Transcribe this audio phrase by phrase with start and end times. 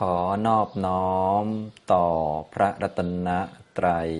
[0.00, 0.16] ขอ
[0.46, 1.44] นอบน้อม
[1.92, 2.06] ต่อ
[2.52, 3.28] พระรัตน
[3.78, 4.10] ตรัย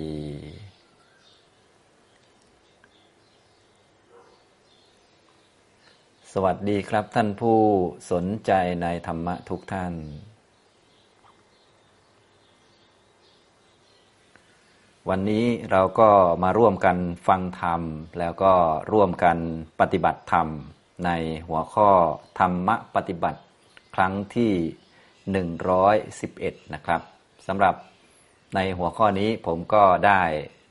[6.33, 7.61] สวัสดีครับท่านผู้
[8.11, 8.53] สนใจ
[8.83, 9.95] ในธรรมะทุกท่าน
[15.09, 16.11] วันนี้เราก็
[16.43, 16.97] มาร่วมกัน
[17.29, 17.83] ฟังธรรม
[18.19, 18.55] แล้วก็
[18.93, 19.39] ร่วมกัน
[19.81, 20.49] ปฏิบัติธรรม
[21.05, 21.11] ใน
[21.49, 21.91] หัวข้อ
[22.39, 23.41] ธรรมะปฏิบัติ
[23.95, 24.53] ครั้งที่
[25.25, 27.01] 111 นะครับ
[27.47, 27.75] สำหรับ
[28.55, 30.23] ในหัวข้อนี้ผมก็ได้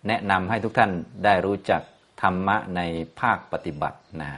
[0.07, 0.91] แนะนำให้ทุกท่าน
[1.25, 1.81] ได้รู้จัก
[2.21, 2.81] ธรรมะใน
[3.19, 4.29] ภาคปฏิบัตินะ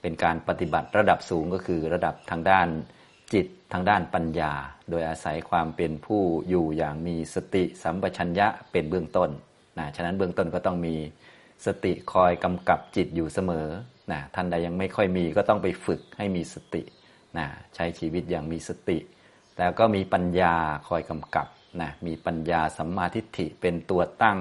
[0.00, 2.68] เป็นการปฏิบัติระดับสูงก็คือระดับทางด้าน
[3.32, 4.52] จิตทางด้านปัญญา
[4.90, 9.30] โดยอาศัยความเป็นผู้อยู่อย่างมีสติสัมปชัญญะเป็นเบื้องต้น
[9.78, 10.96] นะฉะนั้นเบื้องต้นก็ต้องมี
[11.66, 13.66] สติคอยกำกับจิตอยู่เสมอ
[14.12, 16.82] นะท่านใดยังไม่ค่อยมีก็ต้องไปฝึกให้มีสติ
[17.38, 18.98] นะใช้ชีวิตอย่างมีสติ
[19.58, 20.54] แล้วก็มีปัญญา
[20.88, 21.46] คอยกำกับ
[21.80, 24.38] นะมีปัญญาสัมมาทิฏฐิเป็นตัวตั้ง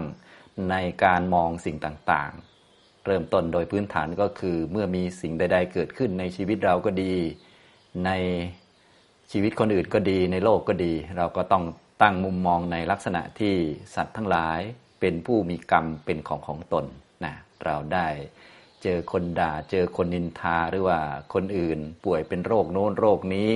[0.70, 7.14] ในการมองสิ่งต่างๆ เริ่มต้นโดยพื้นฐานก็คือเมื่อมีสิ่งใด ๆ เกิดขึ้นในชีวิตเราก็ดี
[8.06, 8.12] ใน
[9.31, 11.64] ชีวิตคนอื่นก็ดีในโลกก็ดี เราก็ต้อง
[12.02, 13.56] ตั้งมุมมองในลักษณะที่
[13.96, 14.59] สัตว์ทั้งหลาย
[15.00, 16.86] เป็นผู้มีกรรมเป็นของของตน
[17.25, 17.34] นะ
[17.66, 18.08] เราได้
[18.84, 21.00] เจอคนด่าเจอคนนินทาหรือว่า
[21.34, 23.50] คนอื่นป่วยเป็นโรคโน้นโรคนี้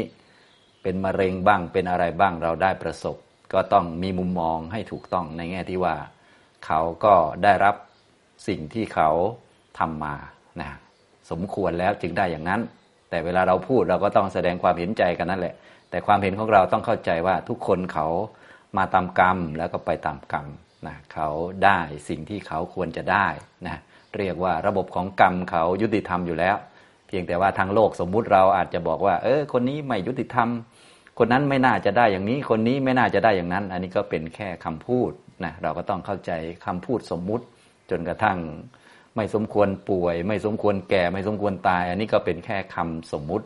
[0.85, 3.15] เป็นมะเร็งบ้างเป็นอะไรบ้างเราได้ประสบ
[3.53, 5.95] ก็ต้องมีมุมมองให้ถูกต้องในแง่ที่ว่า
[6.65, 7.75] เขาก็ได้รับ
[8.47, 9.09] สิ่งที่เขา
[9.79, 10.15] ทำมา
[10.59, 10.69] นะ
[11.31, 12.61] สมควรแล้วจึงได้อย่างนั้น
[13.09, 15.55] แต่เวลาเราพูดเราก็ต้องแสดงความเห็นใจกันนั่นแหละ
[15.89, 18.07] แต่ความเห็นของเราต้องเข้าใจว่าทุกคนเขา
[18.77, 20.45] มาตามกรรมแล้วก็ไปตามกรรม
[20.87, 21.29] นะเขา
[21.63, 23.27] ได้สิ่งที่เขาควรจะได้
[23.67, 23.77] นะ
[24.17, 26.55] เรียกว่าระบบของกรรมเขายุติธรรมอยู่แล้ว
[27.17, 30.49] พียงแต่ว่าทางโลกสมมุติเราอาจจะบอกว่า เออ คนนี้ไม่ยุติธรรม
[31.19, 35.11] คนนั้นไม่น่าจะได้อย่างนี้ คนนี้ไม่น่าจะได้อย่างนั้น อันนี้ก็เป็นแค่คำพูด
[35.43, 36.31] นะเราก็ต้องเข้าใจ
[36.65, 37.45] คำพูดสมมุติ
[37.89, 38.39] จนกระทั่ง
[39.15, 43.45] ไม่สมควรป่วย ไม่สมควรแก่ ไม่สมควรตาย อันนี้ก็เป็นแค่คำสมมุติ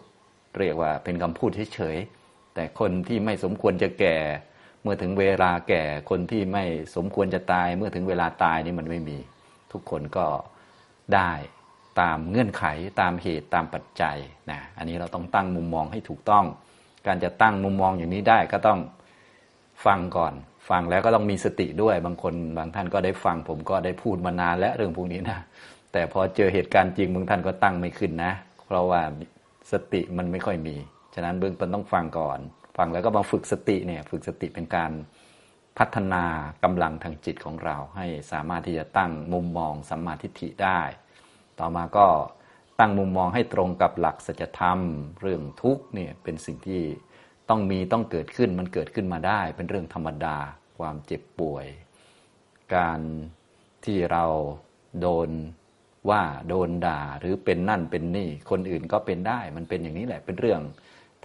[0.58, 4.18] เรียกว่าเป็นคำพูดเฉยๆแต่คนที่ไม่สมควรจะแก่
[4.82, 6.64] เมื่อถึงเวลาแก่ คนที่ไม่
[6.96, 9.18] สมควรจะตาย เมื่อถึงเวลาตายนี่มันไม่มี
[9.72, 10.26] ทุกคนก็
[11.16, 11.32] ได้
[12.02, 12.64] ตามเงื่อนไข
[13.02, 14.18] ตามเหตุตามปัจจัย
[14.52, 16.46] นะอันนี้เราต้องตั้งมุมมองให้ถูกต้อง
[17.08, 18.80] การจะตั้งมุมมองอย่างนี้ได้ก็ต้อง
[19.86, 20.34] ฟังก่อน
[20.70, 25.40] ฟังแล้วก็ต้องมีสติด้วยบางคนบางท่านก็ได้ฟังผมก็ได้พูดมานานแล้วเรื่องพวกนี้นะ
[25.92, 28.32] แต่พอเจอเหตุการณ์จริงบางท่านก็ตั้งไม่ขึ้นนะ
[28.66, 29.02] เพราะว่า
[29.72, 30.76] สติมันไม่ค่อยมี
[31.16, 32.40] ฉะนั้นเบื้องต้นต้องฟังก่อน
[32.78, 34.92] ฟังแล้วก็มาฝึกสติเนี่ยฝึกสติเป็นการ
[35.78, 36.24] พัฒนา
[36.64, 40.80] กำลังทางจิตของเรา ให้สามารถที่จะตั้งมุมมองสัมมาทิฏฐิได้
[41.60, 42.08] ต่อมาก็
[42.80, 44.80] ตั้งมุมมองให้ตรงกับหลักสัจธรรม
[45.22, 46.82] เรื่องทุกเนี่ยเป็นสิ่งที่
[47.50, 50.38] ต้องมีต้องเกิดขึ้นมันเกิดขึ้นมาได้ เป็นเรื่องธรรมดา
[50.78, 51.66] ความเจ็บป่วย
[52.76, 53.00] การ
[53.86, 54.26] ที่เรา
[55.02, 55.30] โดน
[56.10, 60.62] ว่าโดนด่าหรือเป็นนั่นเป็นนี่ คนอื่นก็เป็นได้ มันเป็นอย่างนี้แหละเป็นเรื่อง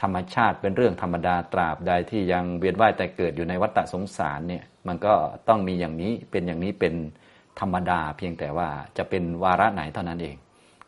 [0.03, 5.15] ธรรมชาติเป็นเรื่องธรรมดาตราบใดที่ยังเวียนว่ายแต่เกิดอยู่ในวัฏสงสารเนี่ยมันก็
[5.49, 6.95] ต้องมีอย่างนี้เป็นอย่างนี้เป็น
[7.61, 10.37] ธรรมดาเพียงแต่ว่าจะเป็นวาระไหนเท่านั้นเอง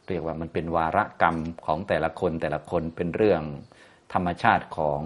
[0.08, 3.42] เรียกว่ามันเป็นวาระกรรมของแต่ละคนแต่ละคนเป็นเรื่อง
[4.14, 5.00] ธรรมชาติของ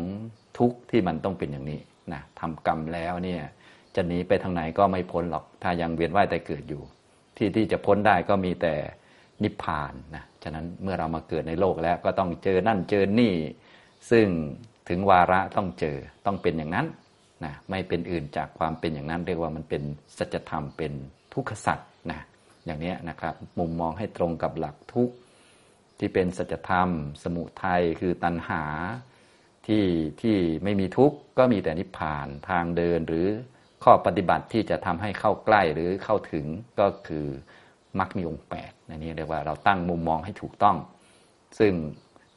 [0.59, 1.81] ทุกข์ที่มันต้องเป็นอย่างนี้
[2.13, 3.43] นะทำกรรมแล้วเนี่ย
[3.95, 6.83] จะหนีไปทางไหนก็ไม่พ้นหรอกถ้ายังเวียนว่ายแต่เกิดอยู่
[7.37, 8.75] ที่ที่จะพ้นได้ก็มีแต่
[9.43, 13.35] นิพพานนะฉะนั้นเมื่อเรามาเกิดในโลกแล้วก็ต้องเจอนั่นเจอนี่
[14.11, 14.27] ซึ่ง
[14.89, 16.87] ถึงวาระต้องเจอต้องเป็นอย่างนั้น
[17.45, 19.83] นะไม่เป็นอื่นจากความเป็นอย่างนั้น เรียกว่ามันเป็น
[20.19, 20.93] สัจธรรมเป็น
[21.35, 21.79] ทุกขสัจ
[22.11, 22.21] นะ
[22.67, 25.11] อย่างนี้นะครับ มุมมองให้ตรงกับหลักทุก
[25.99, 26.89] ที่เป็นสัจธรรม
[27.23, 28.63] สมุทัยคือตัณหา
[29.67, 29.85] ที่
[30.23, 33.27] ที่ไม่มีทุกข์ก็มีแต่นิพพานทางเดินหรือ
[33.85, 36.47] ข้อปฏิบัติที่จะทำให้เข้าใกล้หรือเข้าถึง
[36.81, 37.27] ก็คือ
[37.99, 40.77] มรรคมีองค์แปดนนี่เรียกว่าเราตั้งมุมมองให้ถูกต้อง
[41.59, 41.73] ซึ่ง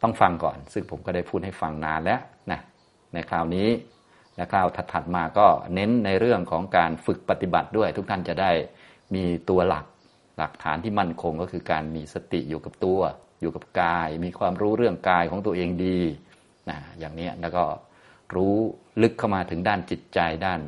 [0.02, 2.22] ต้องฟังก่อน ซึ่งผมก็ได้พูดให้ฟังนานแล้ว
[2.52, 2.60] นะ
[3.14, 3.68] ในคราวนี้
[4.36, 8.52] และคราวถัดมาก็เน้นในเรื่องของการฝึกปฏิบัติด้วย ทุกท่านจะได้
[9.16, 9.86] มีตัวหลัก
[10.38, 13.00] หลักฐานที่มั่นคงก็คือการมีสติอยู่กับตัว
[13.42, 16.00] อยู่กับกาย มีความรู้เรื่องกายของตัวเองดี
[16.70, 17.64] นะอย่างนี้แล้วก็
[18.36, 18.56] รู้
[19.02, 20.60] ลึกเข้ามาถึงด้านจิตใจด้าน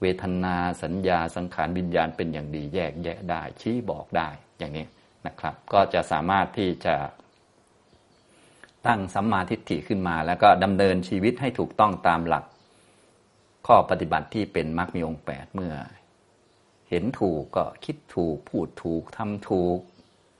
[0.00, 4.28] เวทนาสัญญาสังขารวิญญาณเป็นอย่างดีแยกแยะได้ชี้บอกได้
[4.58, 4.86] อย่างนี้
[5.26, 6.94] นะครับ ก็จะสามารถที่จะ
[8.86, 12.44] ตั้งสัมมาทิฏฐิขึ้นมา แล้วก็ดำเนินชีวิตให้ถูกต้องตามหลัก
[13.66, 15.74] ข้อปฏิบัติที่เป็นมรรคมีองค์แปดเมื่อ
[16.90, 19.78] เห็นถูกก็คิดถูกพูดถูกทำถูก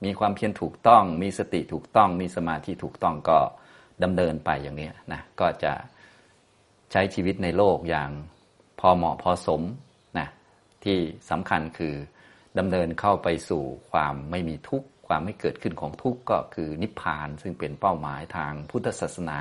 [0.05, 3.39] มีความเพียรถูกต้อง มีสติถูกต้อง มีสมาธิถูกต้องก็
[4.03, 5.73] ดำเนินไปอย่างนี้นะก็จะ
[6.93, 8.11] ใช้ชีวิตในโลกอย่าง
[8.81, 9.63] พอเหมาะพอสม
[10.19, 10.29] นะ
[10.85, 10.99] ที่
[11.31, 11.95] สำคัญคือ
[12.59, 19.39] ดำเนินเข้าไปสู่ความไม่มีทุกข์ ความไม่เกิดขึ้นของทุกข์ก็คือนิพพาน ซึ่งเป็นเป้าหมายทางพุทธศาสนา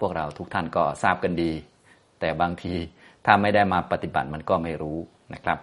[0.00, 1.52] พวกเราทุกท่านก็ทราบกันดี
[2.20, 2.74] แต่บางที
[3.30, 4.98] ถ้าไม่ได้มาปฏิบัติมันก็ไม่รู้
[5.34, 5.58] นะครับ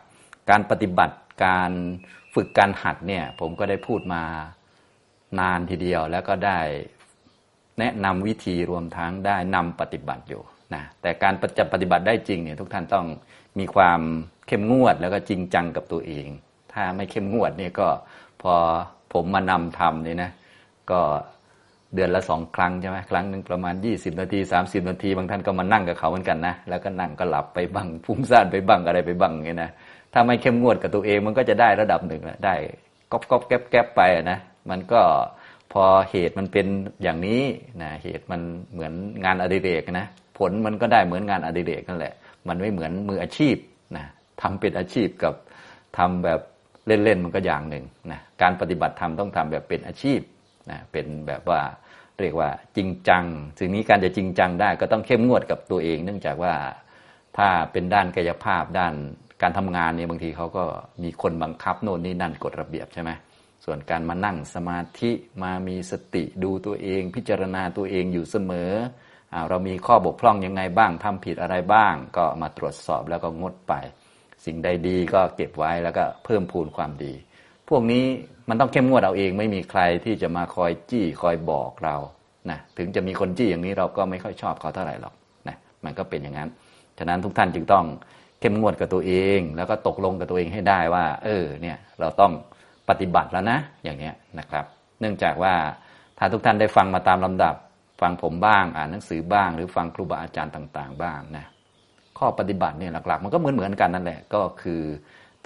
[0.50, 1.72] การปฏิบัติการ
[2.34, 4.24] ฝึกการหัดเนี่ยผมก็ได้พูดมา
[5.40, 6.60] นานทีเดียว แล้วก็ได้
[7.80, 10.42] แนะนำวิธีรวมทั้งได้นำปฏิบัติอยู่
[10.74, 13.06] นะแต่การจะปฏิบัติได้จริงเนี่ยทุกท่านต้อง
[13.60, 14.00] มีความ
[14.48, 16.28] เข้มงวดแล้วก็จริงจังกับตัวเอง
[16.74, 17.88] ถ้าไม่เข้มงวดเนี่ยก็
[18.42, 18.54] พอ
[19.14, 20.32] ผมมานำทำเนี่ยนะ
[20.92, 21.02] ก็
[21.94, 29.70] เดือนละสองครั้งใช่ไหมครั้งหนึ่งประมาณ 20 นาที 30 นาที บางท่านก็มานั่งกับเขาเหมือนกันนะแล้วก็นั่งก็หลับไปบ้างฟุ้งซ่านไปบ้างอะไรไปบ้างเงี้ยนะ
[30.14, 32.56] ถ้าไม่เข้มงวดกับตัวเองมันก็จะได้ระดับหนึ่งแหละได้
[33.12, 34.02] ก๊อบก๊อบแก๊บแก๊บไป
[34.32, 34.40] นะ
[34.70, 35.02] มันก็
[35.74, 36.68] พอเหตุมันเป็น
[37.04, 37.42] อย่างนี้
[37.82, 38.42] นะเหตุมัน
[38.74, 38.94] เหมือน
[39.26, 40.08] งานอดิเรกนะ
[40.38, 42.14] ผลมันก็ได้เหมือนงานอดิเรกนั่นแหละ
[42.48, 43.56] มันไม่เหมือนมืออาชีพ
[43.96, 44.06] นะ
[44.42, 45.34] ทำเป็นอาชีพกับ
[45.98, 46.40] ทำแบบ
[46.88, 50.20] เล่นๆมันก็อย่างหนึ่งนะการปฏิบัติธรรมต้องทำแบบเป็นอาชีพ
[50.72, 51.62] นะเป็นแบบว่า
[52.20, 53.24] เรียกว่าจริงจัง
[53.60, 56.54] สิ่งนี้การจะจริงจังได้ก็ต้องเข้มงวดกับตัวเอง เนื่องจากว่า
[57.38, 58.94] ถ้าเป็นด้านกายภาพด้าน
[59.42, 60.64] การทำงานเนี่ยบางทีเขาก็
[61.04, 63.12] มีคนบังคับโน่นนี่นั่นกฎระเบียบใช่ไหม
[63.66, 65.12] ส่วนการมานั่งสมาธิ
[65.44, 68.72] มามีสติดูตัวเอง พิจารณาตัวเองอยู่เสมอ
[69.50, 73.74] เรามีข้อบกพร่องยังไงบ้างทำผิดอะไรบ้าง ก็มาตรวจสอบแล้วก็งดไป
[74.46, 77.14] สิ่งใดดีก็เก็บไว้แล้วก็เพิ่มพูนความดี
[77.70, 78.06] พวกนี้
[78.50, 81.96] มันต้องเข้มงวดเอาเองไม่มีใครที่จะมาคอยจี้คอยบอกเรา
[82.50, 85.14] นะถึงจะมีคนจี้อย่างนี้เราก็ไม่ค่อยชอบเขาเท่าไหร่หรอก
[85.48, 86.50] นะมันก็เป็นอย่างนั้น
[86.98, 87.86] ฉะนั้นทุกท่านจึงต้อง
[88.40, 92.32] เข้มงวดกับตัวเอง แล้วก็ตกลงกับตัวเองให้ได้ว่า เออเนี่ยเราต้อง
[92.90, 94.66] ปฏิบัติแล้วนะอย่างนี้นะครับ
[95.00, 95.54] เนื่องจากว่า
[96.18, 97.56] ถ้าทุกท่านได้ฟังมาตามลำดับ
[98.02, 101.46] ฟังผมบ้างอ่านหนังสือบ้าง หรือฟังครูบาอาจารย์ต่าง ๆ บ้างนะ
[102.18, 104.82] ข้อปฏิบัติเนี่ยหลักๆ มันก็เหมือนเหมือนกันนั่นแหละก็คือ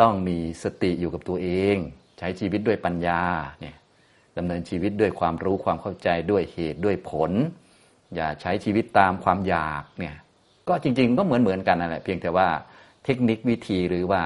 [0.02, 1.78] ต้องมีสติอยู่กับตัวเอง
[2.20, 3.22] ใช้ชีวิตด้วยปัญญา
[3.60, 3.76] เนี่ย
[4.38, 7.32] ดำเนินชีวิตด้วยความรู้ความเข้าใจด้วยเหตุด้วยผล
[8.16, 10.16] อย่าใช้ชีวิตตามความอยากเนี่ย
[10.68, 12.48] ก็จริง ๆ ก็เหมือนเหมือนกันนั่นแหละเพียงแต่ว่า
[13.06, 14.24] เทคนิควิธีหรือว่า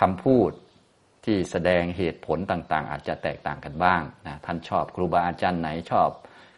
[0.00, 0.50] คำพูด
[1.24, 6.08] ที่แสดงเหตุผลต่างๆ อาจจะแตกต่างกันบ้างนะท่านชอบครูบาอาจารย์ไหนชอบ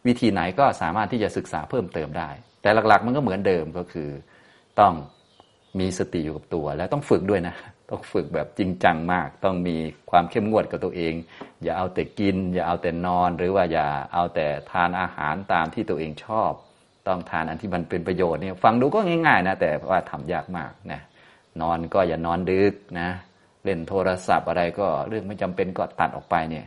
[0.06, 2.30] วิธีไหนก็สามารถที่จะศึกษาเพิ่มเติมได้
[2.62, 4.10] แต่หลักๆ มันก็เหมือนเดิมก็คือ
[4.80, 4.94] ต้อง
[5.78, 7.54] มีสติอยู่กับตัว แล้วต้องฝึกด้วยนะ
[7.90, 9.76] ต้องฝึกแบบจริงจังมาก ต้องมี
[10.10, 11.14] ความเข้มงวดกับตัวเอง
[11.62, 16.52] อย่าเอาแต่กิน อย่าเอาแต่นอน หรือว่าอย่าเอาแต่ทานอาหารตามที่ตัวเองชอบ
[17.08, 21.00] ต้องทานอันที่มันเป็นประโยชน์เนี่ยฟังดูก็ง่ายๆนะแต่ว่าทำยากมากนะ
[21.60, 23.08] นอนก็อย่านอนดึกนะ
[23.64, 26.66] เล่นโทรศัพท์อะไรก็เรื่องไม่จำเป็นก็ตัดออกไปเนี่ย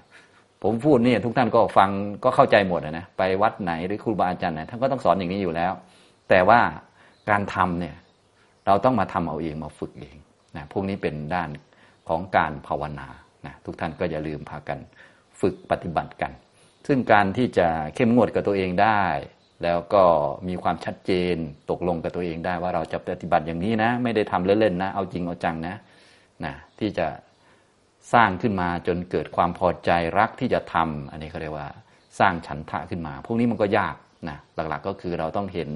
[0.64, 1.90] ผมพูดนี่ทุกท่านก็ฟัง
[2.24, 5.74] ก็เข้าใจหมดนะไปวัดไหนหรือครูบาอาจารย์ไหนท่านก็ต้องสอนอย่างนี้อยู่แล้ว
[6.30, 6.60] แต่ว่า
[7.30, 7.96] การทำเนี่ย
[8.66, 10.18] เราต้องมาทำเอาเองมาฝึกเอง
[10.56, 11.50] นะพวกนี้เป็นด้าน
[12.10, 13.08] ของการภาวนา
[13.46, 14.80] นะทุกท่านก็อย่าลืมพากัน
[15.42, 16.32] ฝึกปฏิบัติกัน
[16.88, 19.02] ซึ่งการที่จะเข้มงวดกับตัวเองได้
[19.64, 20.04] แล้วก็
[20.48, 21.36] มีความชัดเจน
[21.70, 25.76] ตกลงกับตัวเองได้ว่าเราจะปฏิบัติอย่างนี้นะ ไม่ได้ทำเล่นๆนะ เอาจริงเอาจังนะ
[26.46, 27.08] นะที่จะ
[28.14, 31.68] สร้างขึ้นมาจนเกิดความพอใจรักที่จะทำอันนี้เขาเรียกว่า
[32.20, 33.96] สร้างฉันทะขึ้นมา พวกนี้มันก็ยาก
[34.30, 35.70] นะหลักๆก็คือเราต้องเห็น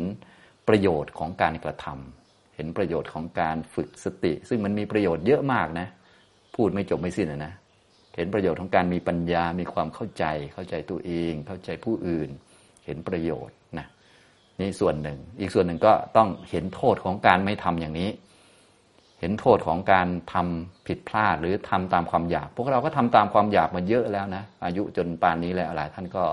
[0.68, 2.29] ประโยชน์ของการกระทำ
[2.60, 5.88] เห็นประโยชน์ของการฝึกสติ ซึ่งมันมีประโยชน์เยอะมากนะ
[6.56, 7.54] พูดไม่จบไม่สิ้นนะ
[8.16, 12.30] เห็นประโยชน์ของการมีปัญญา มีความเข้าใจ เข้าใจตัวเอง เข้าใจผู้อื่น
[12.86, 13.88] เห็นประโยชน์นะ
[14.60, 18.10] นี่ส่วนหนึ่ง อีกส่วนหนึ่งก็ต้องเห็นโทษของการไม่ทำอย่างนี้
[19.20, 26.24] เห็นโทษของการทำผิดพลาดหรือทำตามความอยาก พวกเราก็ทำตามความอยากมาเยอะแล้วนะ อายุจนป่านนี้แล้วหลายท่านก็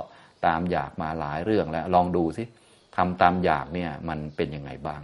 [0.46, 2.44] ตามอยากมาหลายเรื่องแล้ว ลองดูสิ
[2.96, 5.00] ทำตามอยากเนี่ยมันเป็นยังไงบ้าง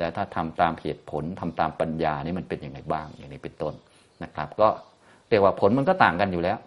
[0.00, 3.74] และถ้าทำตามเหตุผลทำตามปัญญานี่มันเป็นยังไงบ้างอย่างนี้เป็นต้น
[4.24, 4.68] นะครับ ก็
[5.28, 6.58] เรียกว่าผลมันก็ต่างกันอยู่แล้ว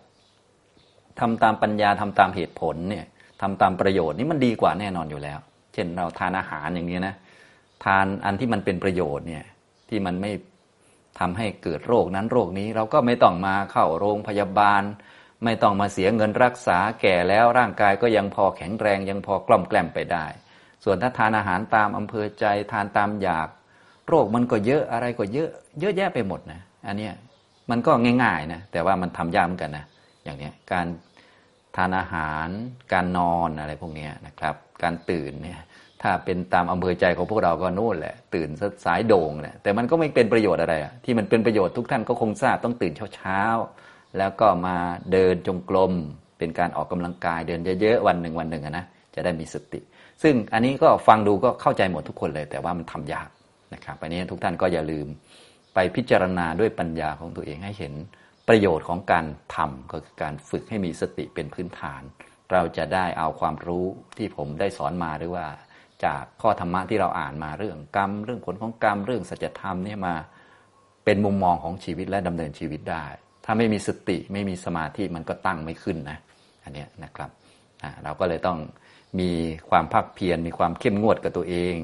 [1.20, 3.06] ทำตามปัญญาทำตามเหตุผลเนี่ย
[3.42, 5.40] ทำตามประโยชน์นี่มันดีกว่าแน่นอนอยู่แล้ว
[5.74, 7.16] เช่นเราทานอาหารอย่างนี้นะ
[7.86, 9.44] ทานอันที่มันเป็นประโยชน์เนี่ย
[9.90, 10.32] ที่มันไม่
[11.20, 14.84] ทำให้เกิดโรคนั้นโรคนี้เราก็ไม่ต้องมาเข้าโรงพยาบาล
[15.44, 20.25] ไม่ต้องมาเสียเงินรักษาแก่แล้วร่างกายก็ยังพอแข็งแรงยังพอกล่อมแกล้มไปได้
[20.84, 23.50] ส่วนถ้าทานอาหารตามอำเภอใจทานตามอยาก
[24.08, 25.50] โรคมันก็เยอะอะไรก็เยอะ
[25.80, 27.10] เยอะแยะไปหมดนะ อันนี้
[27.70, 27.92] มันก็
[28.24, 29.86] ง่ายๆนะแต่ว่ามันทำยากเหมือนกันนะ
[30.24, 30.88] อย่างนี้การ
[31.75, 32.48] ทานอาหาร
[32.94, 35.60] การนอนอะไรพวกนี้นะครับ การตื่นเนี่ย
[36.02, 38.50] ถ้าเป็นตามอำเภอใจของพวกเราก็นู่นแหละ ตื่น
[38.86, 44.75] สายโด่งแหละแต่มันก็ไม่เป็นประโยชน์อะไรอะที่มันเป็นประโยชน์ทุกท่านก็คงทราบต้องตื่นเช้าๆแล้วก็มา
[45.12, 45.94] เดินจงกรม
[46.38, 48.86] เป็นการออกกำลังกายเดินเยอะๆวันหนึ่งวันหนึ่งนะ
[49.16, 49.80] จะได้มีสติ
[50.24, 53.30] ซึ่งอันนี้ก็ฟังดูก็เข้าใจหมดทุกคนเลย แต่ว่ามันทำยาก
[53.74, 55.08] นะครับอันนี้ทุกท่านก็อย่าลืม
[55.74, 57.94] ไปพิจารณาด้วยปัญญาของตัวเองให้เห็น
[58.48, 59.25] ประโยชน์ของการ
[59.56, 62.01] ทำก็คือการฝึกให้มีสติเป็นพื้นฐาน
[62.51, 63.86] เราจะได้เอาความรู้
[64.18, 65.48] ที่ผมได้สอนมาหรือว่า
[66.06, 70.15] จากข้อธรรมะที่เราอ่านมาเรื่องกรรม เรื่องผลของกรรมเรื่องสัจธรรมเนี่ยมา
[71.06, 73.06] เป็นมุมมองของชีวิตและดำเนินชีวิตได้
[73.46, 76.18] ถ้าไม่มีสติไม่มีสมาธิมันก็ตั้งไม่ขึ้นนะ
[76.63, 77.30] อันนี้นะครับ
[78.03, 78.58] เราก็เลยต้อง
[79.20, 79.32] มี
[79.70, 81.75] ความภาคเพียรมีความเข้มงวดกับตัวเอง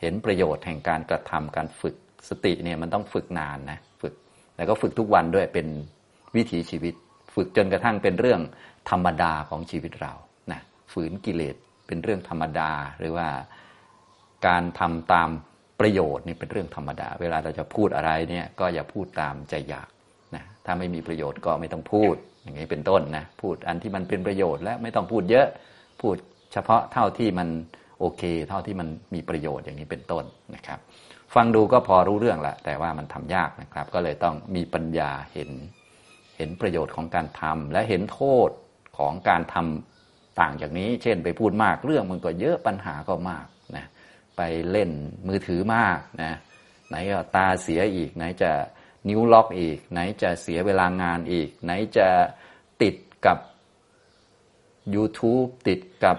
[0.00, 1.96] เห็นประโยชน์แห่งการกระทำการฝึก
[2.28, 4.14] สติเนี่ยมันต้องฝึกนานนะฝึก
[4.56, 5.66] แล้วก็ฝึกทุกวันด้วยเป็น
[6.36, 6.94] วิถีชีวิต
[7.34, 8.40] ฝึกจนกระทั่งเป็นเรื่อง
[8.90, 10.12] ธรรมดาของชีวิตเรา
[10.52, 10.60] นะ
[10.92, 13.28] ฝืนกิเลสเป็นเรื่องธรรมดาหรือว่า
[14.46, 15.30] การทำตาม
[15.80, 19.88] ประโยชน์นี่เป็นเรื่องธรรมดา เวลาเราจะพูดอะไรเนี่ยก็อย่าพูดตามใจอยาก
[20.34, 25.46] นะถ้าไม่มีประโยชน์ก็ไม่ต้องพูด อย่างนี้เป็นต้นนะพูดอันที่มันเป็นประโยชน์และไม่ต้องพูดเยอะ
[26.00, 26.16] พูด
[26.52, 27.48] เฉพาะเท่าที่มัน
[28.00, 30.24] โอเค เท่าที่มันมีประโยชน์อย่างนี้เป็นต้น
[30.54, 30.78] นะครับ
[31.34, 35.50] ฟังดูก็พอรู้เรื่องแหละแต่ว่ามันทำยากนะครับ ก็เลยต้องมีปัญญาเห็น
[36.36, 38.50] เห็นประโยชน์ของการทำและเห็นโทษ
[38.98, 43.46] ของการทำต่างจากนี้ เช่น ไปพูดมากเรื่องมันก็เยอะปัญหาก็มาก
[43.76, 43.86] นะ
[44.36, 44.90] ไปเล่น
[45.26, 46.32] มือถือมากนะ
[46.88, 48.50] ไหนก็ตาเสียอีก ไหนจะ
[49.08, 52.08] นิ้วล็อกอีก ไหนจะเสียเวลางานอีก ไหนจะ
[52.82, 52.94] ติด
[53.26, 53.38] กับ
[54.94, 56.16] YouTube ติดกับ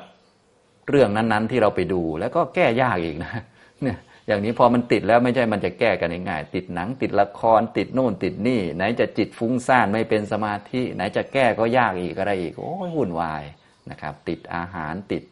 [0.89, 3.33] เรื่องนั้น ๆ ที่เราไปดู แล้วก็แก้ยากอีกนะ
[3.81, 13.43] เนี่ยอย่างนี้พอมันติดแล้วไม่ใช่มันจะแก้กันง่ายๆติดหนังติดละครติดโน่นติดนี่ ไหนจะจิตฟุ้งซ่านไม่เป็นสมาธิ ไหนจะแก้ก็ยากอีกอะไรอีกโอ้ยวุ่นวาย
[13.91, 15.23] นะครับ ติดอาหารติด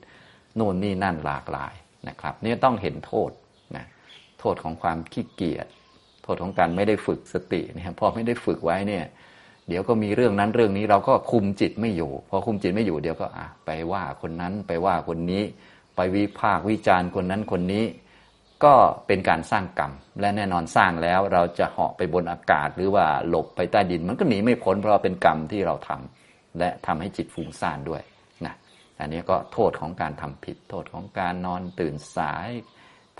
[0.55, 1.73] โน่นนี่นั่นหลากหลาย
[2.07, 3.31] นะครับนี่ต้องเห็นโทษ
[3.75, 3.85] นะ
[4.39, 5.67] โทษของความขี้เกียจ
[6.23, 9.05] โทษของการไม่ได้ฝึกสติเนี่ยพอไม่ได้ฝึกไว้เนี่ย
[9.67, 15.43] เดี๋ยวก็มีเรื่องนั้นเรื่องนี้เราก็คุมจิตไม่อยู่ พอคุมจิตไม่อยู่เดี๋ยวก็อะไปว่าคนนั้นไปว่าคนนี้
[15.95, 17.85] ไปวิพากวิจารณ์คนนั้นคนนี้
[18.63, 18.75] ก็
[19.07, 28.01] เป็นการสร้างกรรม และแน่นอนสร้างแล้วเราจะเหาะไปบนอากาศ หรือว่าหลบไปใต้ดิน มันก็หนีไม่พ้นเพราะเป็นกรรมที่เราทำและทำให้จิตฟุ้งซ่านด้วย
[28.45, 28.55] นะ
[28.99, 32.49] อันนี้ก็โทษของการทำผิด โทษของการนอนตื่นสาย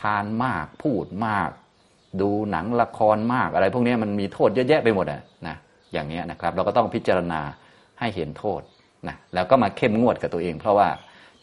[0.02, 1.50] ทานมากพูดมาก
[2.22, 5.58] ดูหนังละครมากอะไร พวกนี้มันมีโทษเยอะแยะไปหมดอะนะ
[5.94, 7.42] อย่างนี้นะครับ เราก็ต้องพิจารณา
[8.00, 8.62] ให้เห็นโทษ
[9.08, 10.88] นะแล้วก็มาเข้มงวดกับตัวเอง เพราะว่า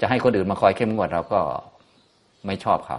[0.00, 1.40] จะให้คนอื่นมาคอยเข้มงวดเราก็
[2.46, 2.98] ไม่ชอบเขา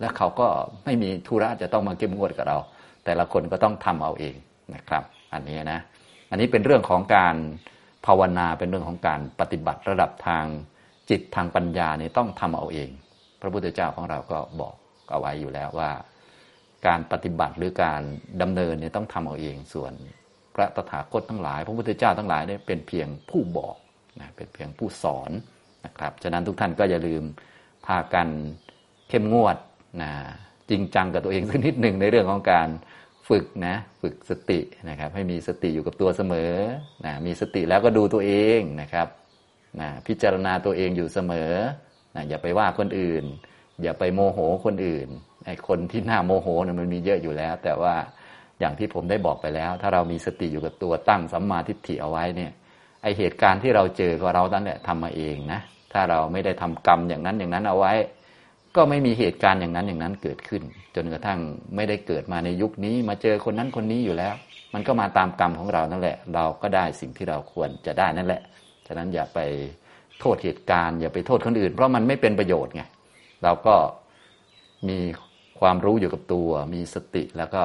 [0.00, 0.48] แล้วเขาก็
[0.84, 2.58] ไม่มีธุระจะต้องมาเข้มงวดกับเรา
[3.04, 4.34] แต่ละคนก็ต้องทำเอาเอง
[4.74, 5.80] นะครับ อันนี้นะ
[6.30, 7.36] อันนี้เป็นเรื่องของการ
[8.06, 10.44] ภาวนาเป็นเรื่องของการปฏิบัติระดับทาง
[11.10, 12.90] จิตทางปัญญาเนี่ยต้องทำเอาเอง
[13.40, 14.74] พระพุทธเจ้าของเราก็บอก
[15.10, 15.90] เอาไว้อยู่แล้วว่า
[16.86, 18.02] การปฏิบัติหรือการ
[18.42, 19.92] ดำเนินเนี่ยต้องทำเอาเองส่วน
[20.54, 23.76] พระตถาคตทั้งหลาย พระพุทธเจ้าทั้งหลายเนี่ยเป็นเพียงผู้บอก
[24.20, 25.30] นะเป็นเพียงผู้สอน
[25.86, 27.22] นะครับฉะนั้นทุกท่านก็อย่าลืม
[27.86, 28.28] พากัน
[29.08, 29.56] เข้มงวด
[30.02, 30.12] นะ
[30.70, 32.68] จริงจังกับตัวเองสักนิดหนึ่งในเรื่องของการ
[33.28, 36.52] ฝึกนะฝึกสตินะครับ ให้มีสติอยู่กับตัวเสมอ
[37.04, 39.08] นะมีสติแล้วก็ดูตัวเองนะครับ
[39.80, 41.52] นะพิจารณาตัวเองอยู่เสมอ
[42.16, 43.24] นะอย่าไปว่าคนอื่น
[43.82, 45.08] อย่าไปโมโหคนอื่น
[45.46, 47.94] ไอ้คนที่หน่าโมโหนะมันมีเยอะอยู่แล้ว แต่ว่า
[48.62, 52.52] อย่างที่ผมได้บอกไปแล้ว ถ้าเรามีสติอยู่กับตัวตั้งสัมมาทิฏฐิเอาไว้เนี่ย
[53.02, 55.60] ไอเหตุการณ์ที่เราเจอก็เราตั้งแต่ทำมาเองนะ
[55.92, 57.92] ถ้าเราไม่ได้ทำกรรมอย่างนั้นอย่างนั้นเอาไว้
[58.76, 60.62] ก็ไม่มีเหตุการณ์อย่างนั้นอย่างนั้นเกิดขึ้น
[60.94, 61.38] จนกระทั่ง
[61.76, 64.34] ไม่ได้เกิดมาในยุคนี้ มาเจอคนนั้นคนนี้อยู่แล้ว
[64.74, 68.40] มันก็มาตามกรรมของเรานั่นแหละ เราก็ได้สิ่งที่เราควรจะได้นั่นแหละ
[68.86, 69.38] ฉะนั้นอย่าไป
[70.20, 72.82] โทษเหตุการณ์อย่าไปโทษคนอื่น เพราะมันไม่เป็นประโยชน์ไง
[73.44, 73.74] เราก็
[74.88, 74.98] มี
[75.60, 77.62] ความรู้อยู่กับตัว มีสติแล้วก็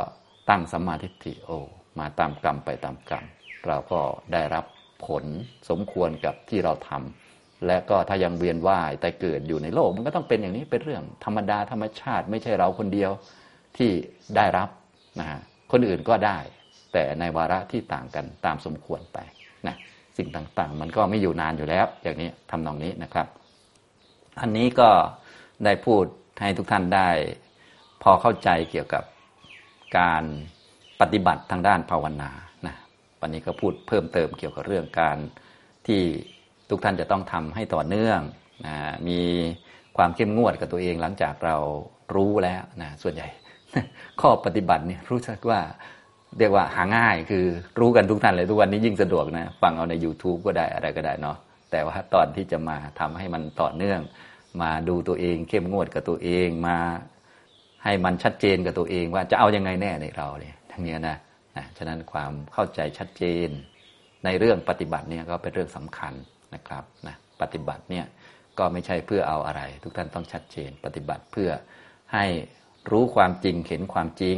[0.50, 1.50] ตั้งสัมมาทิฏฐิโอ
[2.00, 3.26] มาตามกรรมไปตามกรรม
[3.68, 4.00] เราก็
[4.34, 4.66] ได้รับ
[5.08, 5.26] ผล
[5.70, 13.12] สมควรกับที่เราทำและก็ถ้ายังเวียนว่ายแต่เกิดอยู่ในโลก มันก็ต้องเป็นอย่างนี้เป็นเรื่องธรรมดาธรรมชาติ ไม่ใช่เราคนเดียว
[13.78, 13.92] ที่
[14.36, 14.70] ได้รับ
[15.20, 15.40] นะฮะ
[15.72, 16.38] คนอื่นก็ได้
[16.94, 19.18] แต่ในวาระที่ต่างกันตามสมควรไป
[19.68, 19.76] นะ
[20.18, 23.28] สิ่งต่างๆ มันก็ไม่อยู่นานอยู่แล้ว อย่างนี้ทำนองนี้นะครับ
[24.42, 24.90] อันนี้ก็
[25.66, 26.04] ได้พูด
[26.42, 27.10] ให้ทุกท่านได้
[28.04, 29.04] พอเข้าใจเกี่ยวกับ
[29.98, 30.24] การ
[31.02, 32.32] ปฏิบัติทางด้านภาวนา
[32.66, 32.76] นะ
[33.22, 35.18] วันนี้ก็พูดเพิ่มเติมเกี่ยวกับเรื่องการ
[35.88, 36.02] ที่
[36.70, 38.20] ทุกท่านจะต้องทำให้ต่อเนื่อง
[38.66, 38.76] นะ
[39.08, 39.20] มี
[39.98, 41.58] ความเข้มงวดกับตัวเองหลังจากเรา
[42.16, 43.28] รู้แล้วนะส่วนใหญ่
[44.22, 45.60] ข้อปฏิบัติเนี่ยรู้สึกว่า
[46.38, 47.46] เรียกว่าหาง่ายคือ
[47.80, 51.38] รู้กันทุกท่านเลยทุกวันนี้ยิ่งสะดวกนะฟังเอาใน YouTube ก็ได้อะไรก็ได้เนาะ
[51.72, 54.00] แต่ว่าตอนที่จะมาทำให้มันต่อเนื่อง
[54.62, 56.78] มาดูตัวเองเข้มงวดกับตัวเองมา
[57.88, 61.18] ให้มันชัดเจนกับตัวเองว่าจะเอายังไงแน่ในเราเนี่ยทั้งนี้นะ
[61.58, 63.50] นะฉะนั้นความเข้าใจชัดเจน
[64.26, 66.14] ในเรื่องปฏิบัติเนี่ยก็เป็นเรื่องสำคัญ
[66.56, 68.06] นะครับนะปฏิบัติเนี่ย
[68.60, 71.50] ก็ไม่ใช่เพื่อเอาอะไร ทุกท่านต้องชัดเจน ปฏิบัติเพื่อ
[72.14, 72.26] ให้
[72.92, 74.38] รู้ความจริงเห็นความจริง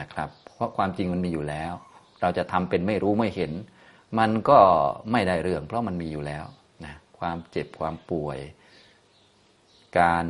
[0.00, 1.72] นะครับ เพราะความจริงมันมีอยู่แล้ว
[2.20, 3.52] เราจะทำเป็นไม่รู้ไม่เห็น
[4.18, 4.58] มันก็
[5.12, 6.44] ไม่ได้เรื่อง เพราะมันมีอยู่แล้ว
[6.84, 8.38] นะความเจ็บความป่วย
[10.00, 10.26] การ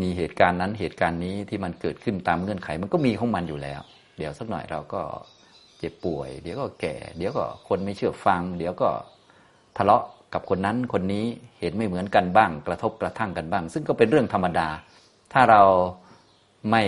[0.00, 3.80] มีเหตุการณ์นั้นเหตุการณ์นี้ที่มันเกิดขึ้นตามเงื่อนไข มันก็มีของมันอยู่แล้ว
[4.18, 5.02] เดี๋ยวสักหน่อยเราก็
[5.78, 8.90] เจ็บป่วย เดี๋ยวก็แก่ เดี๋ยวก็คนไม่เชื่อฟัง เดี๋ยวก็
[9.76, 11.24] ทะเลาะกับคนนั้นคนนี้
[11.60, 14.68] เห็นไม่เหมือนกันบ้าง กระทบกระทั่งกันบ้าง ซึ่งก็เป็นเรื่องธรรมดา
[15.32, 15.62] ถ้าเรา
[16.70, 16.82] ไม่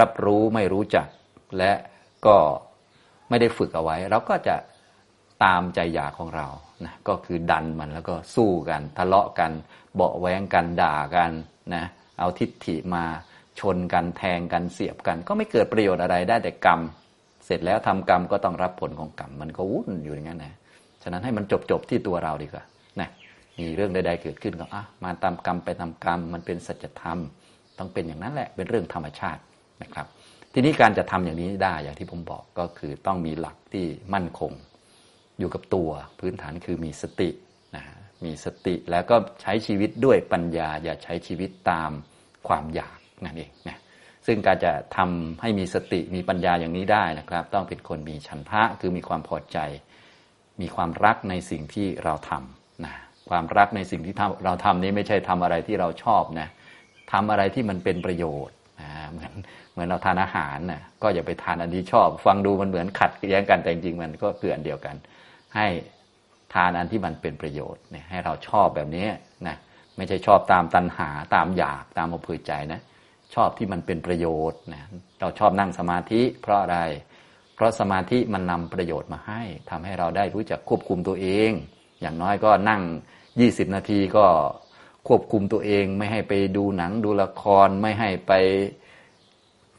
[0.00, 1.06] รับรู้ไม่รู้จัก
[1.58, 1.72] และ
[2.26, 2.36] ก็
[3.28, 4.56] ไม่ได้ฝึกเอาไว้ เราก็จะ
[5.44, 6.46] ตามใจอยากของเรา
[6.84, 9.50] นะก็คือดันมันแล้วก็สู้กัน ทะเลาะกัน
[9.94, 11.30] เบาแวงกันด่ากัน
[11.74, 11.84] นะ
[12.18, 13.04] เอาทิฏฐิมา
[13.60, 16.80] ชนกันแทงกันเสียบกัน ก็ไม่เกิดประโยชน์อะไรได้แต่กรรม
[17.44, 20.54] เสร็จแล้วทำกรรมก็ต้องรับผลของกรรมมันก็วุ่นอยู่อย่างนั้นนะ
[21.02, 22.64] ฉะนั้นให้มันจบจบที่ตัวเราดีกว่า
[23.00, 23.08] นะ
[23.58, 27.18] มีเรื่องใดๆเกิดขึ้นก็อะมาตามกรรมไปตามกรรม มันเป็นสัจธรรม
[27.78, 29.40] ต้องเป็นอย่างนั้นแหละเป็นเรื่องธรรมชาติ
[29.82, 30.06] นะครับ
[30.52, 34.52] ทีนี้การจะทำอย่างนี้ได้อย่างที่ผมบอกก็คือต้องมีหลักที่มั่นคง
[35.38, 35.88] อยู่กับตัว
[36.20, 37.28] พื้นฐานคือมีสติ
[38.26, 41.90] มีสติ แล้วก็ใช้ชีวิตด้วยปัญญา อย่าใช้ชีวิตตาม
[42.48, 43.78] ความอยากนั่นเองนะ
[44.26, 49.58] ซึ่งการจะทำให้มีสติมีปัญญาอย่างนี้ได้นะครับ ต้องเป็นคนมีฉันทะคือมีความพอใจ
[50.60, 52.94] มีความรักในสิ่งที่เราทำนะ
[53.30, 54.14] ความรักในสิ่งที่
[54.44, 56.48] เราทำนี้ไม่ใช่ทำอะไรที่เราชอบนะ
[57.12, 59.32] ทำอะไรที่มันเป็นประโยชน์นะเหมือน
[59.72, 64.96] เหมือนเราทานอาหารนะก็อย่าไปทานอันที่ชอบ ฟังดูมันเหมือนขัดแย้งกันแต่จริงมันก็คืออันเดียวกัน
[65.56, 65.66] ให้
[66.54, 69.08] ทานอันที่มันเป็นประโยชน์เนี่ยให้เราชอบแบบนี้
[69.46, 69.56] นะ
[69.96, 72.80] ไม่ใช่ชอบตามตัณหาตามอยากตามอำเภอใจนะ
[73.34, 74.82] ชอบที่มันเป็นประโยชน์นะ
[75.20, 76.78] เราชอบนั่งสมาธิ เพราะอะไร
[77.54, 81.50] เพราะสมาธิมันนำประโยชน์มาให้ทำให้เราได้รู้จักควบคุมตัวเอง
[82.00, 82.82] อย่างน้อยก็นั่ง
[83.28, 84.26] 20 นาทีก็
[85.08, 88.32] ควบคุมตัวเอง ไม่ให้ไปดูหนังดูละครไม่ให้ไป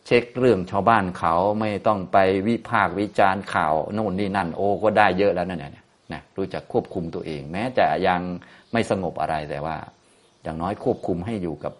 [0.05, 8.21] เช็คเรื่องชาวบ้านเขาไม่ต้องไปวิพากษ์วิจารณ์ข่าวโน่นนี่นั่นโอ้ก็ได้เยอะแล้วนั่นเนี่ย นะรู้จักควบคุมตัวเอง แม้จะยัง
[8.71, 9.75] ไม่สงบอะไรแต่ว่า
[10.43, 11.73] อย่างน้อยควบคุมให้อยู่กับ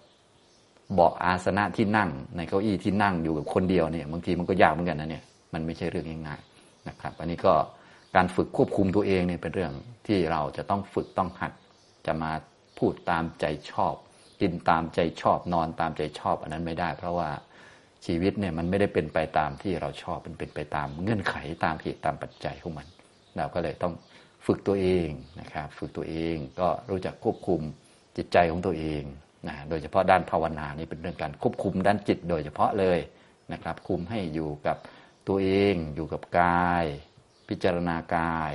[0.93, 7.53] เบาะอาสนะที่นั่ง ในเก้าอี้ที่นั่งอยู่กับคนเดียวเนี่ยบางทีมันก็ยากเหมือนกันนะเนี่ยมันไม่ใช่เรื่องง่ายๆนะครับ อันนี้ก็
[8.15, 9.73] การฝึกควบคุมตัวเองเนี่ยเป็นเรื่อง
[10.07, 11.51] ที่เราจะต้องฝึกต้องหัด
[12.05, 12.31] จะมา
[12.77, 13.95] พูดตามใจชอบ
[14.41, 17.29] กินตามใจชอบนอนตามใจชอบ อันนั้นไม่ได้ เพราะว่า
[18.05, 22.87] ชีวิตเนี่ยมันไม่ได้เป็นไปตามที่เราชอบมันเป็นไปตามเงื่อนไขตามเหตุตามปัจจัยของมัน
[23.37, 23.93] เราก็เลยต้อง
[24.45, 25.07] ฝึกตัวเอง
[25.39, 27.61] นะครับฝึกตัวเองก็รู้จักควบคุม
[28.17, 29.03] จิตใจของตัวเอง
[29.47, 32.99] นะโดยเฉพาะด้านภาวนานี่เป็นเรื่องการควบคุมด้านจิต โดยเฉพาะเลย
[33.53, 34.77] นะครับ คุมให้อยู่กับ
[35.27, 36.85] ตัวเองอยู่กับกาย
[37.47, 38.53] พิจารณากาย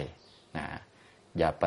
[0.57, 0.67] นะ
[1.39, 1.67] อย่าไป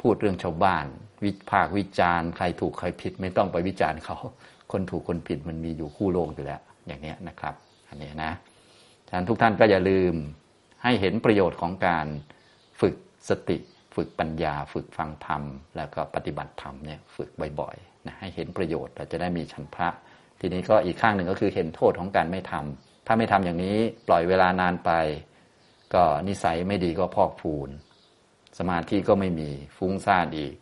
[0.00, 0.86] พูดเรื่องชาวบ้าน
[1.24, 4.16] วิพากวิจารณ์ใครถูกใครผิดไม่ต้องไปวิจารณ์เขา
[4.72, 7.54] คนถูกคนผิดมันมีอยู่คู่โลกอยู่แล้ว อย่างนี้นะครับ
[7.88, 8.32] อันนี้นะ
[9.08, 10.14] ฉะนั้นทุกท่านก็อย่าลืม
[10.82, 12.06] ให้เห็นประโยชน์ของการ
[12.80, 12.94] ฝึก
[13.28, 13.58] สติ
[13.96, 15.42] ฝึกปัญญา ฝึกฟังธรรม
[15.76, 19.88] แล้วก็ปฏิบัติธรรมเนี่ยฝึกบ่อยๆนะให้เห็นประโยชน์เราจะได้มีฉันทะ
[20.40, 23.76] ทีนี้ก็อีกข้างหนึ่งก็คือเห็นโทษของการไม่ทำถ้าไม่ทำอย่างนี้
[24.08, 24.90] ปล่อยเวลานานไป
[25.94, 27.68] ก็นิสัยไม่ดีก็พอกพูน
[28.58, 30.54] สมาธิก็ไม่มีฟุ้งซ่านอีก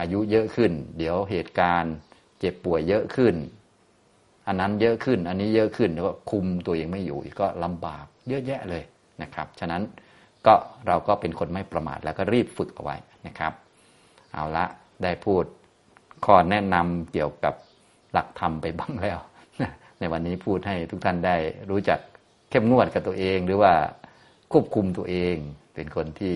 [0.00, 1.94] อายุเยอะขึ้น เดี๋ยวเหตุการณ์
[2.38, 3.34] เจ็บป่วยเยอะขึ้น
[4.46, 8.82] อันนั้นเยอะขึ้น อันนี้เยอะขึ้นแล้วก็คุมตัวเองไม่อยู่ก็ลำบากเยอะแยะเลย
[9.22, 9.82] นะครับ ฉะนั้น
[10.46, 10.54] ก็
[10.86, 13.52] เราก็เป็นคนไม่ประมาทแล้วก็รีบฝึกเอาไว้นะครับ
[14.32, 14.64] เอาละ
[15.02, 15.44] ได้พูด
[16.24, 17.54] ข้อแนะนำเกี่ยวกับ
[18.12, 19.18] หลักธรรมไปบ้างแล้ว
[19.98, 21.36] ในวันนี้พูดให้ทุกท่านได้
[21.70, 22.00] รู้จัก
[22.50, 23.72] เข้มงวดกับตัวเอง หรือว่า
[24.52, 25.36] ควบคุมตัวเอง
[25.74, 26.34] เป็นคนที่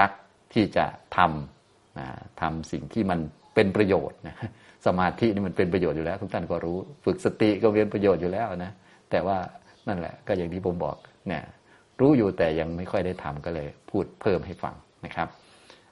[0.00, 0.12] รัก
[0.54, 3.18] ที่จะทำทำสิ่งที่มัน
[3.54, 4.36] เป็นประโยชน์นะ
[4.86, 8.72] สมาธินี่มันเป็นประโยชน์อยู่แล้ว ทุกท่านก็รู้ ฝึกสติก็เป็นประโยชน์อยู่แล้วนะ
[9.10, 9.38] แต่ว่า
[9.88, 10.96] นั่นแหละก็อย่างที่ผมบอก
[11.28, 11.42] เนี่ย
[12.00, 14.74] รู้อยู่แต่ยังไม่ค่อยได้ทำก็เลย พูดเพิ่มให้ฟัง
[15.06, 15.28] นะครับ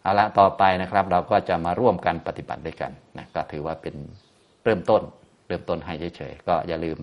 [0.02, 3.94] เอาละต่อไปนะครับเราก็จะมาร่วมกันปฏิบัติด้วยกันนะก็ถือว่าเป็น
[4.64, 5.02] เริ่มต้น
[5.48, 6.98] เริ่มต้นให้เฉยๆก็อย่าลืม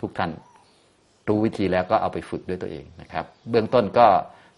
[0.00, 0.30] ทุกท่าน
[1.28, 4.06] รู้วิธีแล้วก็เอาไปฝึกด้วยตัวเองนะครับ เบื้องต้นก็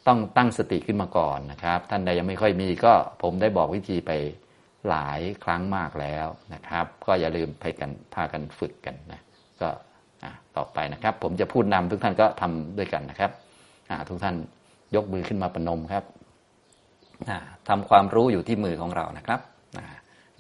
[0.06, 4.12] ต้องตั้งสติขึ้นมาก่อนนะครับ ท่านใดยังไม่ค่อยมีก็ผมได้บอกวิธีไป
[4.88, 9.20] หลายครั้งมากแล้วนะครับ ก็อย่าลืมไปกันพากันฝึกกันนะ
[9.60, 9.68] ก็
[10.56, 13.30] ต่อไปนะครับ ผมจะพูดนำทุกท่านก็ทำด้วยกันนะครับ
[14.08, 14.36] ทุกท่าน
[14.94, 16.04] ยกมือขึ้นมาประนมครับ
[17.68, 19.40] ทำความรู้อยู่ที่มือของเรานะครับ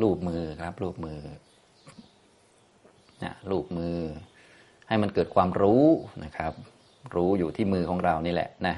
[0.02, 1.20] รูปมือครับรูปมือ
[3.50, 3.98] รูปมือ
[4.88, 5.84] ให้มันเกิดความรู้
[6.24, 6.52] นะครับ
[7.14, 8.76] รู้อยู่ที่มือของเรานี่แหละนะ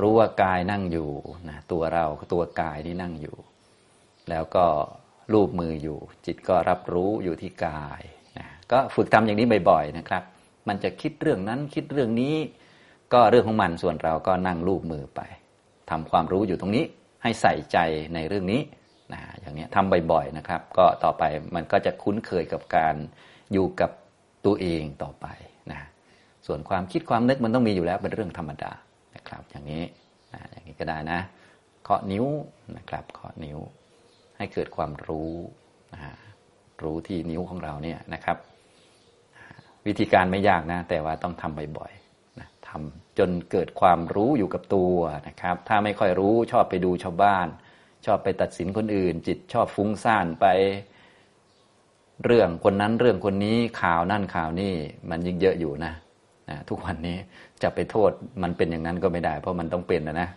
[0.00, 1.10] รู้ว่ากายนั่งอยู่
[1.48, 3.36] นะตัวเราตัวกายนี่นั่งอยู่
[4.30, 4.64] แล้วก็
[5.32, 8.02] รูปมืออยู่ จิตก็รับรู้อยู่ที่กาย
[8.38, 10.22] นะก็ฝึกทำอย่างนี้บ่อย ๆนะครับ
[10.68, 12.34] มันจะคิดเรื่องนั้นคิดเรื่องนี้
[13.14, 15.20] ก็เรื่องของมันส่วนเราก็นั่งรูปมือไป
[15.90, 16.84] ทำความรู้อยู่ตรงนี้
[17.22, 17.78] ให้ใส่ใจ
[18.14, 18.60] ในเรื่องนี้
[19.12, 21.22] นะอย่างนี้ทำบ่อยๆนะครับ ก็ต่อไป
[21.54, 22.94] มันก็จะคุ้นเคยกับการ
[23.52, 23.90] อยู่กับ
[24.46, 25.26] ตัวเองต่อไป
[25.70, 25.80] นะ
[26.46, 28.72] ส่วนความคิดความนึกมันต้องมีอยู่แล้วเป็นเรื่องธรรมดา
[29.16, 29.82] นะครับ อย่างนี้
[30.34, 31.20] นะอย่างนี้ก็ได้นะ
[31.82, 32.26] เคาะนิ้ว
[32.76, 33.58] นะครับเคาะนิ้ว
[34.36, 35.32] ให้เกิดความรู้
[35.94, 36.00] นะ
[36.82, 38.38] รู้ที่นิ้วของเราเนี่ยนะครับ
[39.86, 44.94] วิธีการไม่ยากนะ แต่ว่าต้องทำบ่อยๆนะทำ จนเกิดความรู้อยู่กับตัว
[45.28, 47.46] นะครับ ถ้าไม่ค่อยรู้ชอบไปดูชาวบ้าน
[48.06, 50.46] ชอบไปตัดสินคนอื่น จิตชอบฟุ้งซ่านไป
[52.24, 54.72] เรื่องคนนั้นเรื่องคนนี้ข่าวนั่นข่าวนี่
[55.10, 55.92] มันยิ่งเยอะอยู่นะ
[56.50, 57.16] นะทุกวันนี้
[57.62, 58.10] จะไปโทษ
[58.42, 60.28] มันเป็นอย่างนั้นก็ไม่ได้ เพราะมันต้องเป็นนะนะ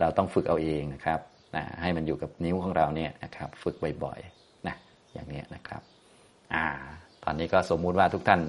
[0.00, 1.20] เราต้องฝึกเอาเองนะครับ
[1.56, 4.74] นะให้มันอยู่กับนิ้วของเราเนี่ยนะครับ ฝึกบ่อยๆนะ
[5.12, 5.82] อย่างนี้นะครับ
[6.54, 6.66] อ่า
[7.24, 8.40] ตอนนี้ก็สมมุติว่าทุกท่าน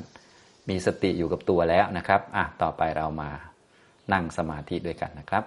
[0.69, 3.31] มีสติอยู่กับตัวแล้วนะครับอะต่อไปเรามา
[4.13, 5.43] นั่งสมาธิด้วยกันนะครับ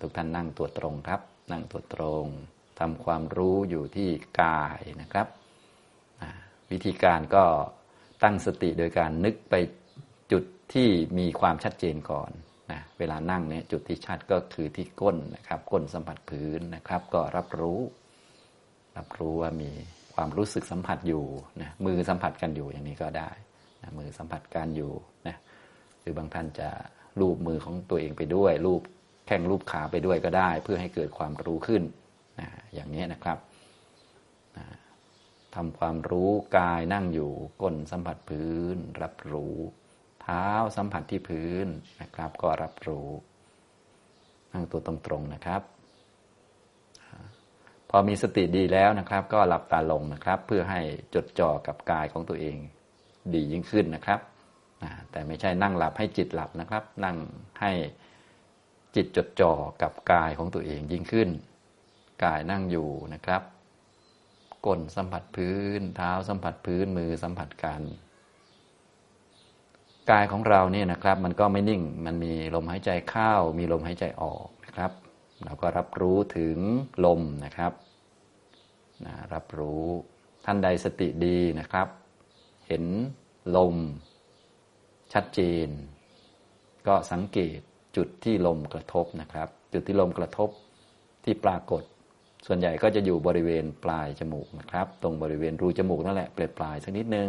[0.00, 1.20] ทุกท่านนั่งตัวตรงครับ
[1.52, 2.26] นั่งตัวตรง
[2.80, 4.08] ทำความรู้อยู่ที่
[4.40, 5.26] กายนะครับ
[6.70, 7.44] วิธีการก็
[8.22, 9.54] ตั้งสติโดยการนึกไป
[10.32, 12.30] จุดที่มีความชัดเจนก่อน
[12.72, 17.80] นะเวลานั่งเนี่ยจุดที่ชัดก็คือที่ก้นนะครับ ก้นสัมผัสพื้นนะครับ ก็รับรู้
[18.96, 19.70] รับรู้ว่ามี
[20.14, 21.24] ความรู้สึกสัมผัสอยู่
[21.60, 23.30] นะมือสัมผัสกันอยู่อย่างนี้ก็ได้
[23.82, 24.92] นะมือสัมผัสกันอยู่
[25.26, 25.36] นะ
[26.00, 26.68] หรือบางท่านจะ
[27.20, 28.82] รูปมือของตัวเองไปด้วย รูป
[29.26, 31.82] แข้งรูปขาไปด้วยก็ได้ เพื่อให้เกิดความรู้ขึ้น
[32.40, 33.38] นะอย่างนี้นะครับ
[34.56, 34.66] นะ
[35.54, 39.56] ทำความรู้กายนั่งอยู่ก้นสัมผัสพื้น รับรู้
[40.22, 41.66] เท้าสัมผัสที่พื้น
[42.00, 43.08] นะครับ ก็รับรู้
[44.52, 45.62] นั่งตัวตรงๆนะครับ
[47.90, 50.80] พอมีสติดีแล้วนะครับ ก็หลับตาลงนะครับ เพื่อให้
[51.14, 52.56] จดจ่อกับกายของตัวเอง
[53.34, 54.20] ดียิ่งขึ้นนะครับ
[55.10, 57.16] แต่ไม่ใช่นั่งหลับให้จิตหลับนะครับ นั่ง
[57.60, 57.72] ให้
[58.94, 61.28] จิตจดจ่อกับกายของตัวเองยิ่งขึ้น
[62.24, 63.42] กายนั่งอยู่นะครับ
[64.66, 67.82] ก้นสัมผัสพื้น เท้าสัมผัสพื้นมือสัมผัสกัน
[70.10, 74.92] กายของเราเนี่ยนะครับ มันก็ไม่นิ่งมันมีลมหายใจเข้ามีลมหายใจออกนะครับ
[75.44, 76.56] เราก็รับรู้ถึง
[77.04, 77.72] ลมนะครับ
[79.06, 79.84] นะรับรู้
[80.44, 81.88] ท่านใดสติดีนะครับ
[82.66, 82.84] เห็น
[83.56, 83.74] ลม
[85.12, 85.68] ชัดเจน
[86.86, 87.58] ก็สังเกต
[87.96, 90.50] จุดที่ลมกระทบนะครับ จุดที่ลมกระทบ
[91.24, 91.82] ที่ปรากฏ
[92.46, 97.28] ส่วนใหญ่ก็จะอยู่บริเวณปลายจมูกนะครับ ตรงบริเวณรูจมูกนั่นแหละเปลายปลายสักนิดนึง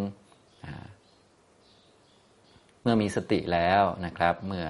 [2.82, 4.66] เมื่อมีสติแล้วนะครับ เมื่อ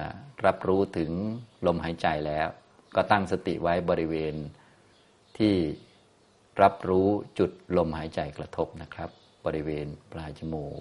[0.46, 1.10] รับรู้ถึง
[1.66, 2.48] ลมหายใจแล้ว
[2.96, 4.34] ก็ตั้งสติไว้บริเวณ
[5.38, 5.54] ที่
[6.62, 9.10] รับรู้จุดลมหายใจกระทบนะครับ
[9.46, 10.80] บริเวณปลายจมูก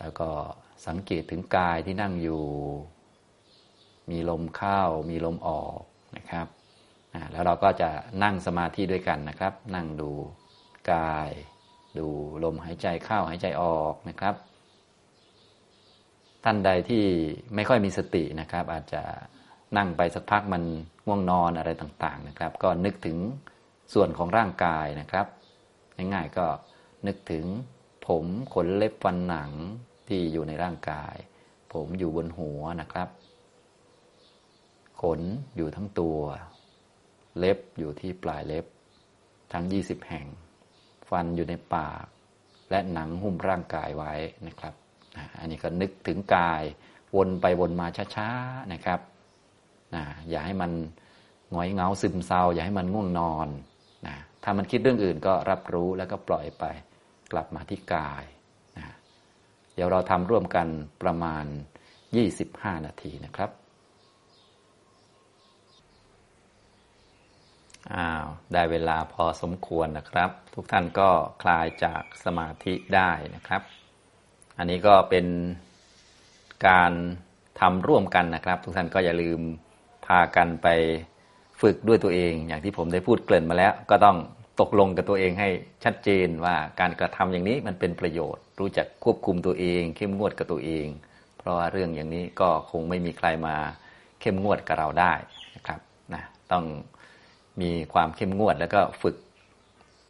[0.00, 0.28] แล้วก็
[0.86, 2.44] สังเกตถึงกายที่นั่งอยู่
[4.10, 5.80] มีลมเข้า มีลมออก
[6.16, 6.46] นะครับ
[7.32, 7.90] แล้วเราก็จะ
[8.22, 10.10] นั่งสมาธิด้วยกันนะครับ นั่งดู
[10.92, 11.30] กาย
[11.98, 12.08] ดู
[12.44, 14.34] ลมหายใจเข้าหายใจออกนะครับ
[16.44, 17.04] ท่านใดที่
[17.54, 19.02] ไม่ค่อยมีสตินะครับ อาจจะ
[19.76, 20.62] นั่งไปสักพักมัน
[21.06, 23.18] ง่วงนอนอะไรต่างๆนะครับ ก็นึกถึง
[23.94, 25.26] ส่วนของร่างกายนะครับ
[25.96, 26.46] ง่ายๆก็
[27.06, 27.44] นึกถึง
[28.06, 29.50] ผมขนเล็บฟันหนัง
[30.10, 31.16] ที่อยู่ในร่างกาย
[31.72, 33.08] ผมอยู่บนหัวนะครับ
[35.00, 35.20] ขน
[35.56, 36.18] อยู่ทั้งตัว
[37.38, 38.66] เล็บอยู่ที่ปลายเล็บ
[39.52, 40.26] ทั้ง20แห่ง
[41.10, 42.06] ฟันอยู่ในปาก
[42.70, 44.14] และหนังหุ้มร่างกายไว้
[44.46, 44.74] นะครับ
[45.38, 46.62] อันนี้ก็นึกถึงกาย
[47.16, 49.00] วนไปวนมาช้าๆนะครับ
[49.94, 50.72] นะอย่าให้มัน
[51.50, 53.48] หงอยเงาซึมเศร้า อย่าให้มันง่วงนอน
[54.06, 56.64] นะถ้ามันคิดเรื่องอื่นก็รับรู้แล้วก็ปล่อยไป
[57.32, 58.24] กลับมาที่กาย
[59.82, 60.68] ดี๋ยวเราทำร่วมกัน
[61.02, 61.44] ประมาณ
[62.14, 63.50] 25 นาทีนะครับ
[67.94, 71.08] อ้าวได้เวลาพอสมควรนะครับ ทุกท่านก็
[71.42, 73.62] คลายจากสมาธิได้นะครับ
[74.58, 75.26] อันนี้ก็เป็น
[76.68, 76.92] การ
[77.60, 79.40] ทำร่วมกันนะครับ ทุกท่านก็อย่าลืม
[80.06, 80.68] พากันไป
[81.60, 84.16] ฝึกด้วยตัวเอง อย่างที่ผมได้พูดเกริ่นมาแล้ว ก็ต้อง
[84.60, 85.48] ตกลงกับตัวเองให้
[85.84, 90.86] ชัดเจนว่าการกระทำอย่างนี้มันเป็นประโยชน์ รู้จักควบคุมตัวเอง เข้มงวดกับตัวเอง
[91.38, 93.56] เพราะว่าเรื่องอย่างนี้ก็คงไม่มีใครมา
[94.20, 95.12] เข้มงวดกับเราได้
[95.56, 95.80] นะครับ
[96.14, 96.64] นะต้อง
[97.60, 99.16] มีความเข้มงวดแล้วก็ฝึก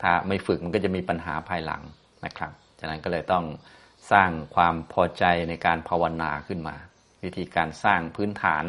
[0.02, 1.82] ถ้าไม่ฝึกมันก็จะมีปัญหาภายหลัง
[2.24, 3.44] นะครับฉะนั้นก็เลยต้อง
[4.12, 6.76] สร้างความพอใจในการภาวนาขึ้นมา
[7.22, 8.64] วิธีการสร้างพื้นฐาน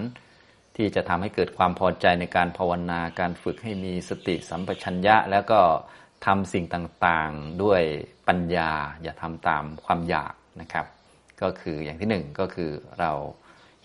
[0.76, 5.60] ที่จะทำให้เกิดความพอใจในการภาวนาการฝึกให้มีสติสัมปชัญญะ แล้วก็
[6.26, 7.82] ทำสิ่งต่างๆด้วย
[8.32, 8.72] ปัญญา
[9.04, 10.86] อย่าทำตามความอยากนะครับ
[11.42, 13.12] ก็คืออย่างที่หนึ่งก็คือเรา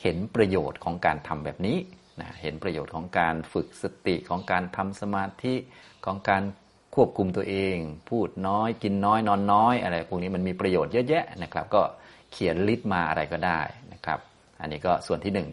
[0.03, 1.79] เห็นประโยชน์ของการทำแบบนี้
[2.21, 5.55] นะเห็นประโยชน์ของการฝึกสติของการทำสมาธิ
[6.05, 6.43] ของการ
[6.95, 7.77] ควบคุมตัวเอง
[8.11, 11.83] พูดน้อยกินน้อยนอนน้อยอะไรพวกนี้มันมีประโยชน์เยอะแยะนะครับ ก็
[12.33, 13.61] เขียนลิสต์มาอะไรก็ได้
[13.93, 14.19] นะครับ
[14.61, 15.49] อันนี้ก็ส่วนที่หนึ่ง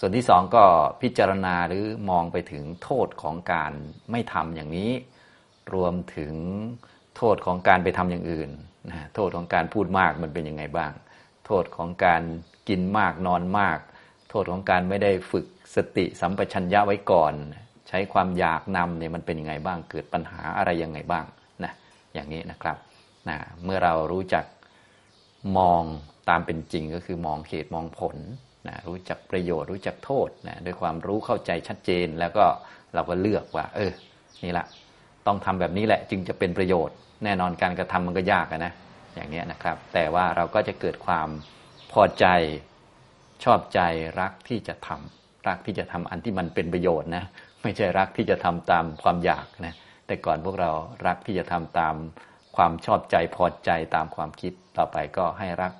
[0.00, 0.64] ส่วนที่สองก็
[1.02, 3.72] พิจารณาหรือมองไปถึงโทษของการ
[4.10, 4.90] ไม่ทำอย่างนี้
[5.74, 6.34] รวมถึง
[7.18, 8.50] โทษของการไปทำอย่างอื่น
[8.90, 10.92] นะโทษของการพูดมากมันเป็นยังไงบ้าง
[11.46, 12.22] โทษของการ
[12.68, 13.78] กินมากนอนมาก
[14.30, 17.34] โทษของการไม่ได้ฝึกสติสัมปชัญญะไว้ก่อน
[17.88, 21.24] ใช้ความอยากนำเนี่ยมันเป็นยังไงบ้าง เกิดปัญหาอะไรยังไงบ้าง
[21.64, 21.72] นะ
[22.14, 22.76] อย่างนี้นะครับ
[23.28, 24.44] นะเมื่อเรารู้จัก
[25.58, 25.82] มอง
[26.28, 28.16] ตามเป็นจริงก็คือมองเหตุมองผล
[28.68, 32.44] นะรู้จักประโยชน์รู้จักโทษนะด้วยความรู้เข้าใจชัดเจนแล้วก็
[32.94, 33.92] เราก็เลือกว่า เออ
[34.44, 34.66] นี่ละ
[35.26, 38.72] ต้องทำแบบนี้แหละจึงจะเป็นประโยชน์ แน่นอนการกระทำมันก็ยากนะ
[39.14, 41.28] อย่างนี้นะครับ แต่ว่าเราก็จะเกิดความ
[41.92, 42.26] พอใจ
[43.44, 43.80] ชอบใจ
[44.20, 47.24] รักที่จะทำรักที่จะทำอันที่มันเป็นประโยชน์นะ
[47.62, 49.74] ไม่ใช่รักที่จะทำตามความอยากนะ
[50.06, 50.70] แต่ก่อนพวกเรา
[51.06, 51.94] รักที่จะทำตาม
[52.56, 55.72] ความชอบใจพอใจตามความคิดต่อไปก็ให้รัก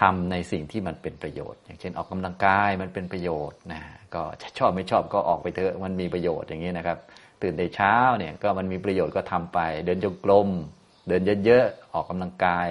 [0.00, 3.80] ทำในสิ่งที่มันเป็นประโยชน์ อย่างเช่นออกกำลังกายมันเป็นประโยชน์นะ
[4.14, 4.22] ก็
[4.58, 6.98] ชอบไม่ชอบก็ออกไปเถอะมันมีประโยชน์อย่างนี้นะครับ
[7.44, 10.48] ตื่นแต่เช้าเนี่ยก็มันมีประโยชน์ก็ทำไป เดินจงกรม
[11.08, 12.68] เดินเยอะๆออกกำลังกาย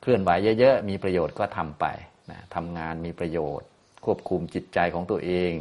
[0.00, 0.30] เคลื่อนไหว
[0.60, 1.84] เยอะๆมีประโยชน์ก็ทำไป
[2.30, 3.66] นะทำงานมีประโยชน์
[4.04, 5.52] ควบคุมจิตใจของตัวเอง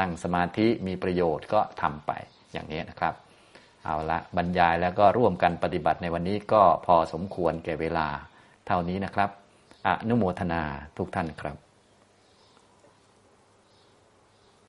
[0.00, 2.12] นั่งสมาธิมีประโยชน์ก็ทำไป
[2.52, 3.14] อย่างนี้นะครับ
[3.84, 8.08] เอาละบรรยายแล้วก็ร่วมกันปฏิบัติในวันนี้ก็พอสมควรแก่เวลา
[8.66, 9.30] เท่านี้นะครับ
[9.86, 10.62] อนุโมทนา
[10.96, 11.63] ทุกท่านครับ